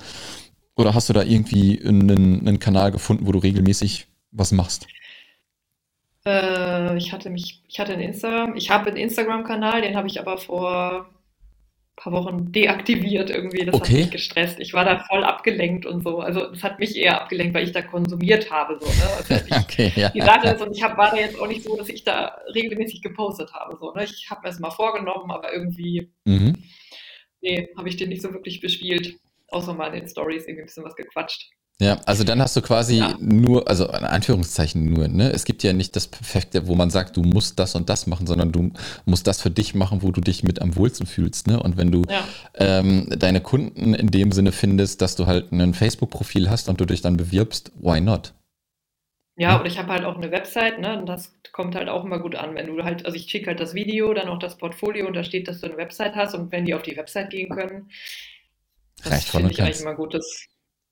[0.77, 4.87] Oder hast du da irgendwie einen, einen Kanal gefunden, wo du regelmäßig was machst?
[6.27, 10.21] Äh, ich hatte mich, ich hatte einen Instagram, ich habe einen Instagram-Kanal, den habe ich
[10.21, 11.09] aber vor
[11.97, 13.65] paar Wochen deaktiviert irgendwie.
[13.65, 13.93] Das okay.
[13.93, 14.59] hat mich gestresst.
[14.59, 16.21] Ich war da voll abgelenkt und so.
[16.21, 18.79] Also das hat mich eher abgelenkt, weil ich da konsumiert habe.
[18.81, 19.11] So, ne?
[19.17, 20.09] also ich, okay, ja.
[20.09, 22.39] Die Sache ist, und ich hab, war da jetzt auch nicht so, dass ich da
[22.55, 23.77] regelmäßig gepostet habe.
[23.79, 24.05] So, ne?
[24.05, 26.57] Ich habe mir das mal vorgenommen, aber irgendwie, mhm.
[27.43, 29.17] nee, habe ich den nicht so wirklich bespielt.
[29.49, 31.51] Außer mal in den Stories irgendwie ein bisschen was gequatscht.
[31.81, 33.17] Ja, also dann hast du quasi ja.
[33.19, 35.33] nur, also in Anführungszeichen nur, ne?
[35.33, 38.27] Es gibt ja nicht das Perfekte, wo man sagt, du musst das und das machen,
[38.27, 38.71] sondern du
[39.07, 41.59] musst das für dich machen, wo du dich mit am wohlsten fühlst, ne?
[41.59, 42.23] Und wenn du ja.
[42.57, 46.85] ähm, deine Kunden in dem Sinne findest, dass du halt ein Facebook-Profil hast und du
[46.85, 48.35] dich dann bewirbst, why not?
[49.37, 50.99] Ja, und ich habe halt auch eine Website, ne?
[50.99, 53.59] Und das kommt halt auch immer gut an, wenn du halt, also ich schicke halt
[53.59, 56.53] das Video, dann auch das Portfolio und da steht, dass du eine Website hast und
[56.53, 57.89] wenn die auf die Website gehen können,
[59.03, 60.13] das finde ich eigentlich immer gut.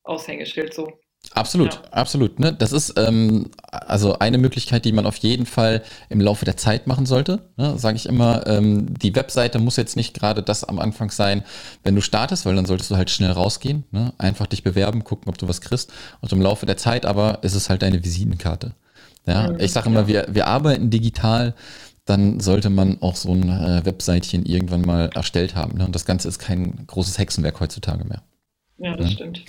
[0.08, 0.88] Aushängeschild so.
[1.34, 1.80] Absolut, ja.
[1.90, 2.38] absolut.
[2.38, 2.52] Ne?
[2.52, 6.86] Das ist ähm, also eine Möglichkeit, die man auf jeden Fall im Laufe der Zeit
[6.86, 7.40] machen sollte.
[7.56, 7.76] Ne?
[7.76, 11.44] Sage ich immer, ähm, die Webseite muss jetzt nicht gerade das am Anfang sein,
[11.82, 14.14] wenn du startest, weil dann solltest du halt schnell rausgehen, ne?
[14.16, 15.92] einfach dich bewerben, gucken, ob du was kriegst.
[16.20, 18.74] Und im Laufe der Zeit aber ist es halt deine Visitenkarte.
[19.26, 19.50] Ja?
[19.50, 21.54] Mhm, ich sage immer, wir, wir arbeiten digital
[22.04, 25.76] dann sollte man auch so ein äh, Webseitchen irgendwann mal erstellt haben.
[25.76, 25.84] Ne?
[25.84, 28.22] Und das Ganze ist kein großes Hexenwerk heutzutage mehr.
[28.78, 29.12] Ja, das ja.
[29.12, 29.44] stimmt.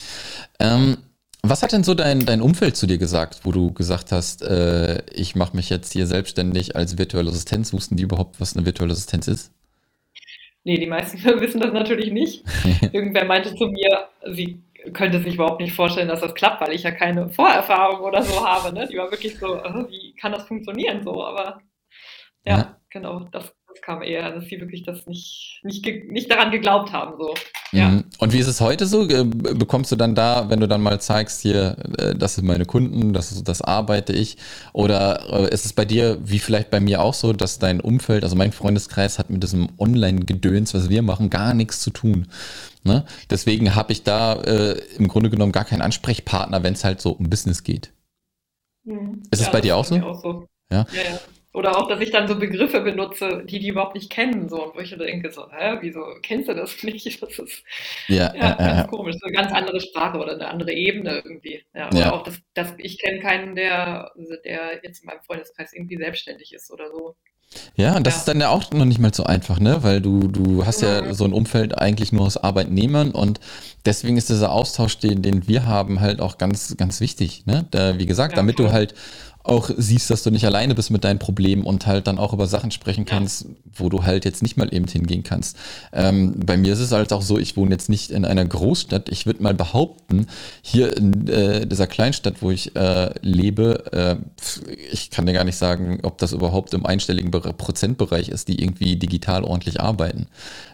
[0.59, 0.97] Ähm,
[1.41, 5.03] was hat denn so dein, dein Umfeld zu dir gesagt, wo du gesagt hast, äh,
[5.13, 7.71] ich mache mich jetzt hier selbstständig als virtuelle Assistenz?
[7.71, 9.53] Wussten die überhaupt, was eine virtuelle Assistenz ist?
[10.65, 12.43] Nee, die meisten wissen das natürlich nicht.
[12.91, 14.61] Irgendwer meinte zu mir, sie
[14.93, 18.45] könnte sich überhaupt nicht vorstellen, dass das klappt, weil ich ja keine Vorerfahrung oder so
[18.45, 18.73] habe.
[18.73, 18.87] Ne?
[18.91, 21.23] Die war wirklich so, wie kann das funktionieren so?
[21.23, 21.61] Aber
[22.45, 22.77] ja, ja.
[22.89, 23.58] genau, das das
[23.89, 27.15] kam eher, dass sie wirklich das nicht, nicht, nicht daran geglaubt haben.
[27.17, 27.33] So.
[27.71, 27.89] Ja.
[27.89, 28.03] Mhm.
[28.19, 29.07] Und wie ist es heute so?
[29.07, 33.13] Bekommst du dann da, wenn du dann mal zeigst, hier, äh, das sind meine Kunden,
[33.13, 34.37] das, das arbeite ich?
[34.73, 38.23] Oder äh, ist es bei dir, wie vielleicht bei mir auch so, dass dein Umfeld,
[38.23, 42.27] also mein Freundeskreis hat mit diesem Online-Gedöns, was wir machen, gar nichts zu tun?
[42.83, 43.05] Ne?
[43.31, 47.09] Deswegen habe ich da äh, im Grunde genommen gar keinen Ansprechpartner, wenn es halt so
[47.13, 47.91] um Business geht.
[48.83, 49.23] Mhm.
[49.31, 49.95] Ist es ja, bei dir auch so?
[49.95, 50.45] auch so?
[50.71, 50.85] Ja.
[50.93, 51.19] ja, ja.
[51.51, 54.75] Oder auch, dass ich dann so Begriffe benutze, die die überhaupt nicht kennen, so und
[54.75, 56.99] wo ich denke so, hä, wieso kennst du das nicht?
[57.21, 57.63] Das ist
[58.07, 61.15] ja, ja äh, ganz äh, komisch, so eine ganz andere Sprache oder eine andere Ebene
[61.15, 61.63] irgendwie.
[61.73, 62.13] Ja, oder ja.
[62.13, 64.11] auch, dass, dass ich kenne keinen, der,
[64.45, 67.15] der jetzt in meinem Freundeskreis irgendwie selbstständig ist oder so.
[67.75, 68.19] Ja, und das ja.
[68.19, 69.81] ist dann ja auch noch nicht mal so einfach, ne?
[69.81, 71.13] Weil du, du hast ja mhm.
[71.13, 73.39] so ein Umfeld eigentlich nur aus Arbeitnehmern und
[73.85, 77.65] deswegen ist dieser Austausch, den, den wir haben, halt auch ganz, ganz wichtig, ne?
[77.71, 78.67] Da, wie gesagt, ja, damit voll.
[78.67, 78.93] du halt
[79.43, 82.45] auch siehst, dass du nicht alleine bist mit deinen Problemen und halt dann auch über
[82.45, 85.57] Sachen sprechen kannst, wo du halt jetzt nicht mal eben hingehen kannst.
[85.93, 89.09] Ähm, bei mir ist es halt auch so, ich wohne jetzt nicht in einer Großstadt.
[89.09, 90.27] Ich würde mal behaupten,
[90.61, 94.17] hier in äh, dieser Kleinstadt, wo ich äh, lebe, äh,
[94.91, 98.97] ich kann dir gar nicht sagen, ob das überhaupt im einstelligen Prozentbereich ist, die irgendwie
[98.97, 100.27] digital ordentlich arbeiten.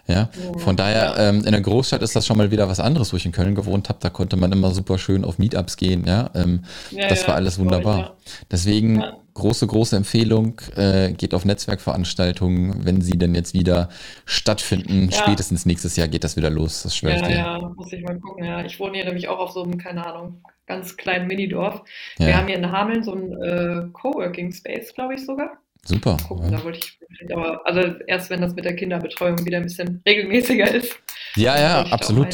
[0.07, 3.17] Ja, von daher, ähm, in der Großstadt ist das schon mal wieder was anderes, wo
[3.17, 3.97] ich in Köln gewohnt habe.
[4.01, 6.05] Da konnte man immer super schön auf Meetups gehen.
[6.05, 8.15] Ja, ähm, ja das war alles wunderbar.
[8.51, 9.17] Deswegen ja.
[9.33, 13.89] große, große Empfehlung, äh, geht auf Netzwerkveranstaltungen, wenn sie denn jetzt wieder
[14.25, 15.09] stattfinden.
[15.09, 15.17] Ja.
[15.17, 17.35] Spätestens nächstes Jahr geht das wieder los, das schwöre ja, ich dir.
[17.37, 18.43] Ja, muss ich mal gucken.
[18.43, 18.63] Ja.
[18.63, 21.81] Ich wohne hier nämlich auch auf so einem, keine Ahnung, ganz kleinen Minidorf.
[22.19, 22.27] Ja.
[22.27, 25.57] Wir haben hier in Hameln so einen äh, Coworking Space, glaube ich sogar.
[25.88, 26.17] Super.
[26.28, 26.58] Gucken, ja.
[26.58, 27.00] da wollte ich
[27.34, 30.95] aber also erst wenn das mit der Kinderbetreuung wieder ein bisschen regelmäßiger ist.
[31.36, 32.28] Ja, ja, absolut.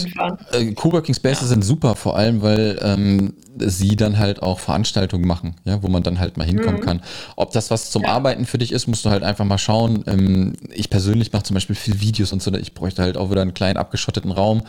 [0.52, 1.48] Äh, Coworking Spaces ja.
[1.48, 6.04] sind super, vor allem, weil ähm, sie dann halt auch Veranstaltungen machen, ja, wo man
[6.04, 6.86] dann halt mal hinkommen mhm.
[6.86, 7.04] kann.
[7.36, 8.10] Ob das was zum ja.
[8.10, 10.04] Arbeiten für dich ist, musst du halt einfach mal schauen.
[10.08, 13.42] Ähm, ich persönlich mache zum Beispiel viel Videos und so, ich bräuchte halt auch wieder
[13.42, 14.64] einen kleinen abgeschotteten Raum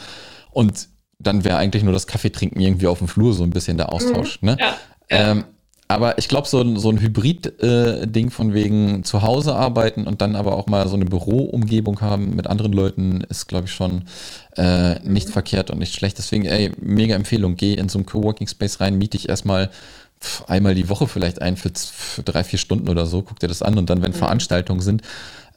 [0.51, 3.93] und dann wäre eigentlich nur das Kaffeetrinken irgendwie auf dem Flur so ein bisschen der
[3.93, 4.41] Austausch.
[4.43, 4.49] Mhm.
[4.49, 4.57] Ne?
[4.59, 4.77] Ja.
[5.09, 5.45] Ähm,
[5.95, 10.21] aber ich glaube, so, ein, so ein Hybrid-Ding äh, von wegen zu Hause arbeiten und
[10.21, 14.05] dann aber auch mal so eine Büroumgebung haben mit anderen Leuten ist, glaube ich, schon
[14.57, 15.33] äh, nicht mhm.
[15.33, 16.19] verkehrt und nicht schlecht.
[16.19, 17.57] Deswegen, ey, mega Empfehlung.
[17.57, 19.71] Geh in so einen Coworking Space rein, miete dich erstmal
[20.47, 23.23] einmal die Woche vielleicht ein für, für, drei, vier Stunden oder so.
[23.23, 24.17] Guck dir das an und dann, wenn mhm.
[24.17, 25.03] Veranstaltungen sind,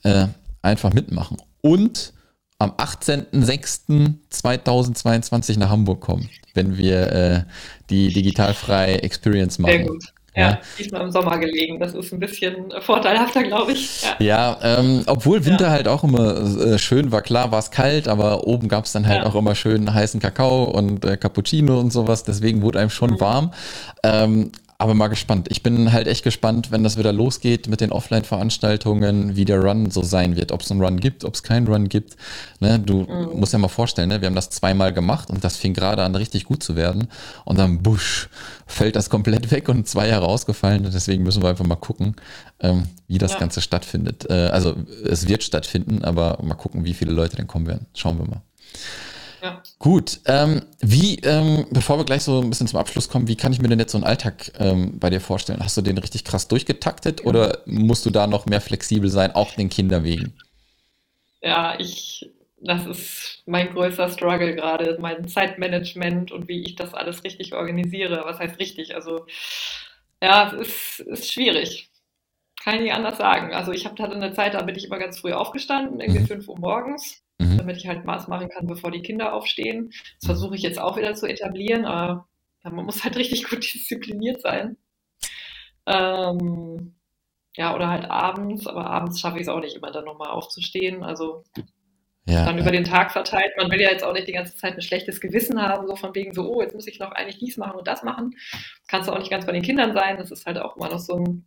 [0.04, 0.28] äh,
[0.62, 1.38] einfach mitmachen.
[1.62, 2.14] Und
[2.58, 7.44] am 18.06.2022 nach Hamburg kommen, wenn wir äh,
[7.90, 9.72] die digitalfreie Experience machen.
[9.72, 10.15] Sehr gut.
[10.36, 11.80] Ja, diesmal im Sommer gelegen.
[11.80, 14.04] Das ist ein bisschen vorteilhafter, glaube ich.
[14.20, 15.72] Ja, ja ähm, obwohl Winter ja.
[15.72, 17.22] halt auch immer äh, schön war.
[17.22, 19.26] Klar war es kalt, aber oben gab es dann halt ja.
[19.26, 22.24] auch immer schön heißen Kakao und äh, Cappuccino und sowas.
[22.24, 23.20] Deswegen wurde einem schon mhm.
[23.22, 23.54] warm.
[24.04, 24.52] Ähm,
[24.86, 25.48] aber mal gespannt.
[25.50, 29.90] Ich bin halt echt gespannt, wenn das wieder losgeht mit den Offline-Veranstaltungen, wie der Run
[29.90, 30.52] so sein wird.
[30.52, 32.16] Ob es einen Run gibt, ob es keinen Run gibt.
[32.60, 33.40] Ne, du mhm.
[33.40, 36.14] musst ja mal vorstellen, ne, wir haben das zweimal gemacht und das fing gerade an,
[36.14, 37.08] richtig gut zu werden.
[37.46, 38.30] Und dann, busch,
[38.68, 40.88] fällt das komplett weg und zwei Jahre ausgefallen.
[40.94, 42.16] Deswegen müssen wir einfach mal gucken,
[42.60, 43.40] ähm, wie das ja.
[43.40, 44.30] Ganze stattfindet.
[44.30, 47.88] Äh, also es wird stattfinden, aber mal gucken, wie viele Leute denn kommen werden.
[47.96, 48.42] Schauen wir mal.
[49.46, 49.62] Ja.
[49.78, 53.54] Gut, ähm, wie, ähm, bevor wir gleich so ein bisschen zum Abschluss kommen, wie kann
[53.54, 55.60] ich mir denn jetzt so einen Alltag ähm, bei dir vorstellen?
[55.64, 57.28] Hast du den richtig krass durchgetaktet ja.
[57.28, 60.34] oder musst du da noch mehr flexibel sein, auch den Kindern wegen?
[61.44, 62.28] Ja, ich,
[62.60, 68.24] das ist mein größter Struggle gerade, mein Zeitmanagement und wie ich das alles richtig organisiere.
[68.26, 68.96] Was heißt richtig?
[68.96, 69.28] Also,
[70.24, 71.92] ja, es ist, ist schwierig.
[72.64, 73.54] Kann ich nicht anders sagen.
[73.54, 76.28] Also, ich hatte eine Zeit, da bin ich immer ganz früh aufgestanden, irgendwie mhm.
[76.28, 77.58] 5 Uhr morgens mhm.
[77.58, 79.92] damit ich halt Maß machen kann, bevor die Kinder aufstehen.
[80.20, 82.28] Das versuche ich jetzt auch wieder zu etablieren, aber
[82.64, 84.78] man muss halt richtig gut diszipliniert sein.
[85.88, 86.96] Ähm,
[87.56, 91.04] ja, oder halt abends, aber abends schaffe ich es auch nicht immer, dann nochmal aufzustehen.
[91.04, 91.44] Also
[92.28, 93.54] ja, dann über den Tag verteilt.
[93.56, 96.16] Man will ja jetzt auch nicht die ganze Zeit ein schlechtes Gewissen haben, so von
[96.16, 98.36] wegen so, oh, jetzt muss ich noch eigentlich dies machen und das machen.
[98.88, 100.18] Kannst du auch nicht ganz bei den Kindern sein.
[100.18, 101.46] Das ist halt auch immer noch so ein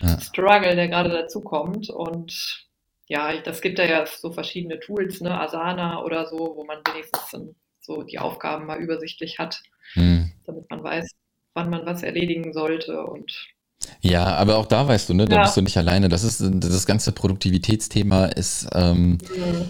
[0.00, 0.20] ja.
[0.20, 1.90] Struggle, der gerade dazu kommt.
[1.90, 2.65] Und
[3.06, 8.02] ja, das gibt ja so verschiedene Tools, ne, Asana oder so, wo man wenigstens so
[8.02, 10.32] die Aufgaben mal übersichtlich hat, hm.
[10.44, 11.10] damit man weiß,
[11.54, 13.32] wann man was erledigen sollte und
[14.00, 15.42] ja, aber auch da weißt du, ne, da ja.
[15.42, 16.08] bist du nicht alleine.
[16.08, 19.68] Das ist das ganze Produktivitätsthema ist ähm, mhm.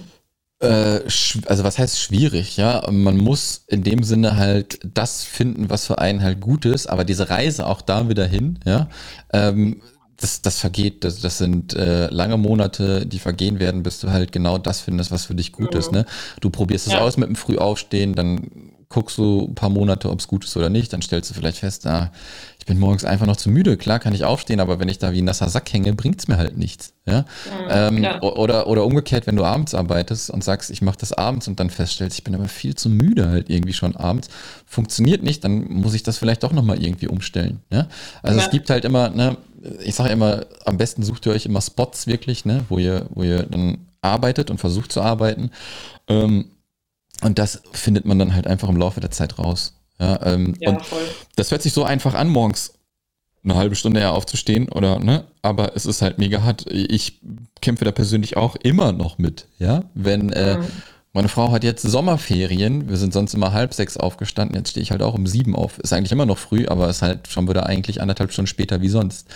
[0.60, 1.00] äh,
[1.46, 2.88] also was heißt schwierig, ja?
[2.90, 7.04] Man muss in dem Sinne halt das finden, was für einen halt gut ist, aber
[7.04, 8.88] diese Reise auch da wieder hin, ja,
[9.32, 9.82] ähm,
[10.16, 14.32] das, das vergeht, das, das sind äh, lange Monate, die vergehen werden, bis du halt
[14.32, 15.78] genau das findest, was für dich gut mhm.
[15.78, 15.92] ist.
[15.92, 16.06] Ne?
[16.40, 17.00] Du probierst es ja.
[17.00, 20.68] aus mit dem Frühaufstehen, dann guckst du ein paar Monate, ob es gut ist oder
[20.68, 22.12] nicht, dann stellst du vielleicht fest, ah,
[22.58, 23.76] ich bin morgens einfach noch zu müde.
[23.76, 26.28] Klar kann ich aufstehen, aber wenn ich da wie ein nasser Sack hänge, bringt es
[26.28, 26.92] mir halt nichts.
[27.04, 27.20] Ja?
[27.20, 31.48] Mhm, ähm, oder, oder umgekehrt, wenn du abends arbeitest und sagst, ich mache das abends
[31.48, 34.28] und dann feststellst, ich bin aber viel zu müde halt irgendwie schon abends,
[34.66, 37.60] funktioniert nicht, dann muss ich das vielleicht doch nochmal irgendwie umstellen.
[37.72, 37.88] Ja?
[38.22, 38.44] Also ja.
[38.44, 39.36] es gibt halt immer, ne,
[39.84, 43.22] ich sage immer, am besten sucht ihr euch immer Spots wirklich, ne, wo ihr, wo
[43.22, 45.50] ihr dann arbeitet und versucht zu arbeiten.
[46.08, 46.46] Ähm,
[47.22, 49.74] und das findet man dann halt einfach im Laufe der Zeit raus.
[49.98, 51.08] Ja, ähm, ja und voll.
[51.36, 52.74] das hört sich so einfach an, morgens
[53.42, 55.24] eine halbe Stunde eher aufzustehen oder, ne?
[55.40, 56.66] Aber es ist halt mega hart.
[56.70, 57.20] Ich
[57.60, 59.84] kämpfe da persönlich auch immer noch mit, ja?
[59.94, 60.66] Wenn, äh, mhm
[61.16, 62.90] meine Frau hat jetzt Sommerferien.
[62.90, 64.54] Wir sind sonst immer halb sechs aufgestanden.
[64.54, 65.78] Jetzt stehe ich halt auch um sieben auf.
[65.78, 68.90] Ist eigentlich immer noch früh, aber ist halt schon wieder eigentlich anderthalb Stunden später wie
[68.90, 69.26] sonst.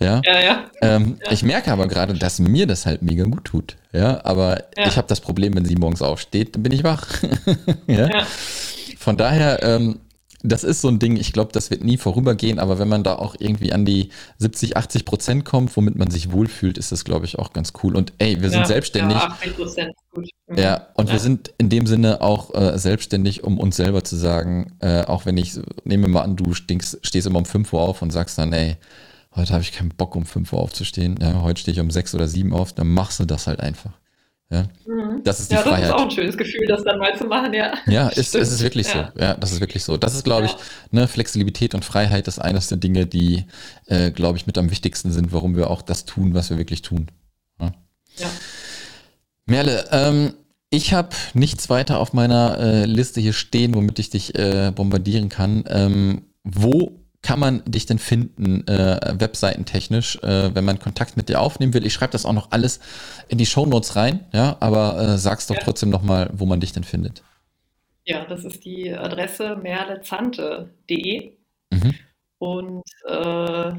[0.00, 0.40] Ja, ja.
[0.40, 0.64] ja.
[0.82, 1.30] Ähm, ja.
[1.30, 3.76] Ich merke aber gerade, dass mir das halt mega gut tut.
[3.92, 7.06] Ja, aber ich habe das Problem, wenn sie morgens aufsteht, dann bin ich wach.
[7.86, 8.08] ja?
[8.08, 8.26] ja.
[8.98, 10.00] Von daher, ähm,
[10.42, 13.16] das ist so ein Ding, ich glaube, das wird nie vorübergehen, aber wenn man da
[13.16, 17.26] auch irgendwie an die 70, 80 Prozent kommt, womit man sich wohlfühlt, ist das, glaube
[17.26, 17.96] ich, auch ganz cool.
[17.96, 19.18] Und ey, wir sind ja, selbstständig.
[19.18, 20.30] Ja, 80 Prozent gut.
[20.46, 20.58] Mhm.
[20.58, 21.14] Ja, und ja.
[21.14, 25.26] wir sind in dem Sinne auch äh, selbstständig, um uns selber zu sagen, äh, auch
[25.26, 28.38] wenn ich, nehme mal an, du stinkst, stehst immer um 5 Uhr auf und sagst
[28.38, 28.76] dann, ey,
[29.34, 31.18] heute habe ich keinen Bock, um 5 Uhr aufzustehen.
[31.20, 33.97] Ja, heute stehe ich um 6 oder 7 auf, dann machst du das halt einfach.
[34.50, 35.22] Ja, mhm.
[35.24, 35.82] das ist die ja, Freiheit.
[35.82, 37.74] Das ist auch ein schönes Gefühl, das dann mal zu machen, ja.
[37.86, 39.12] Ja, ist, es ist wirklich ja.
[39.14, 39.20] so.
[39.20, 39.98] Ja, das ist wirklich so.
[39.98, 40.56] Das ist, glaube ich,
[40.90, 43.44] ne, Flexibilität und Freiheit ist eines der Dinge, die,
[43.86, 46.80] äh, glaube ich, mit am wichtigsten sind, warum wir auch das tun, was wir wirklich
[46.80, 47.10] tun.
[47.60, 47.72] Ja.
[48.16, 48.26] ja.
[49.44, 50.32] Merle, ähm,
[50.70, 55.28] ich habe nichts weiter auf meiner äh, Liste hier stehen, womit ich dich äh, bombardieren
[55.28, 55.64] kann.
[55.68, 61.42] Ähm, wo kann man dich denn finden, äh, webseitentechnisch, äh, wenn man Kontakt mit dir
[61.42, 61.84] aufnehmen will?
[61.84, 62.80] Ich schreibe das auch noch alles
[63.28, 65.60] in die Shownotes rein, ja, aber äh, sag's doch ja.
[65.62, 67.22] trotzdem nochmal, wo man dich denn findet.
[68.06, 71.32] Ja, das ist die Adresse merlezante.de
[71.68, 71.94] mhm.
[72.38, 73.72] und äh,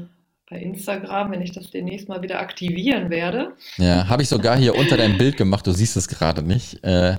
[0.48, 3.56] bei Instagram, wenn ich das demnächst mal wieder aktivieren werde.
[3.78, 6.84] Ja, habe ich sogar hier unter deinem Bild gemacht, du siehst es gerade nicht.
[6.84, 7.16] Äh,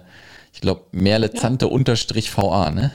[0.53, 2.91] ich glaube, merlezante-va, ne?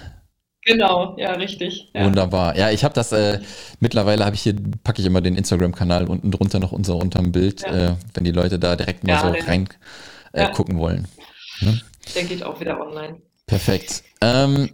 [0.66, 1.90] Genau, ja, richtig.
[1.94, 2.04] Ja.
[2.04, 2.56] Wunderbar.
[2.56, 3.38] Ja, ich habe das, äh,
[3.78, 7.62] mittlerweile habe ich hier, packe ich immer den Instagram-Kanal unten drunter noch unser unterm Bild,
[7.62, 7.90] ja.
[7.90, 9.68] äh, wenn die Leute da direkt mal ja, so rein
[10.32, 11.06] äh, gucken wollen.
[11.60, 11.80] Ne?
[12.16, 13.22] Der geht auch wieder online.
[13.46, 14.02] Perfekt.
[14.20, 14.70] Ähm,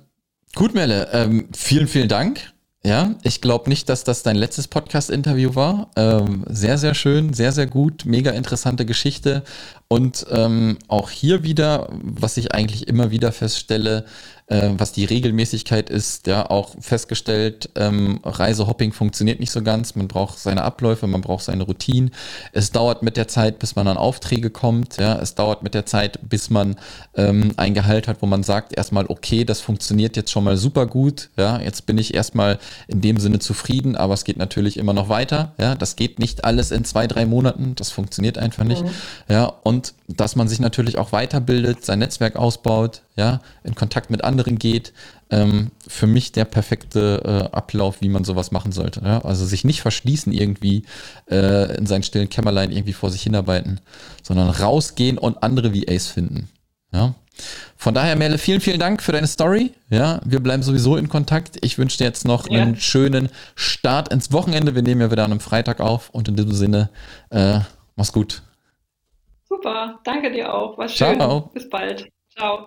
[0.55, 2.53] gut, Melle, ähm, vielen, vielen Dank.
[2.85, 5.91] Ja, ich glaube nicht, dass das dein letztes Podcast-Interview war.
[5.95, 9.45] Ähm, sehr, sehr schön, sehr, sehr gut, mega interessante Geschichte.
[9.87, 14.05] Und ähm, auch hier wieder, was ich eigentlich immer wieder feststelle,
[14.53, 19.95] äh, was die Regelmäßigkeit ist, ja auch festgestellt, ähm, Reisehopping funktioniert nicht so ganz.
[19.95, 22.11] Man braucht seine Abläufe, man braucht seine Routinen.
[22.53, 24.99] Es dauert mit der Zeit, bis man an Aufträge kommt.
[24.99, 26.77] Ja, es dauert mit der Zeit, bis man
[27.17, 30.87] ähm, ein Gehalt hat, wo man sagt erstmal, okay, das funktioniert jetzt schon mal super
[30.87, 31.31] gut.
[31.38, 35.09] Ja, jetzt bin ich erstmal in dem Sinne zufrieden, aber es geht natürlich immer noch
[35.09, 35.55] weiter.
[35.59, 37.75] Ja, das geht nicht alles in zwei, drei Monaten.
[37.77, 38.85] Das funktioniert einfach nicht.
[38.85, 38.91] Mhm.
[39.29, 44.25] Ja, und dass man sich natürlich auch weiterbildet, sein Netzwerk ausbaut, ja, in Kontakt mit
[44.25, 44.92] anderen geht.
[45.31, 49.03] Ähm, für mich der perfekte äh, Ablauf, wie man sowas machen sollte.
[49.05, 49.20] Ja?
[49.20, 50.85] Also sich nicht verschließen irgendwie
[51.31, 53.81] äh, in seinen stillen Kämmerlein irgendwie vor sich hinarbeiten,
[54.22, 56.48] sondern rausgehen und andere VAs finden.
[56.92, 57.14] Ja.
[57.77, 59.72] Von daher, Merle, vielen, vielen Dank für deine Story.
[59.90, 61.59] Ja, wir bleiben sowieso in Kontakt.
[61.64, 62.61] Ich wünsche dir jetzt noch ja.
[62.61, 64.75] einen schönen Start ins Wochenende.
[64.75, 66.90] Wir nehmen ja wieder an einem Freitag auf und in diesem Sinne,
[67.31, 67.61] äh,
[67.96, 68.42] mach's gut.
[69.48, 70.79] Super, danke dir auch.
[70.79, 71.16] War schön.
[71.16, 71.51] Ciao.
[71.53, 72.07] Bis bald.
[72.37, 72.66] Ciao.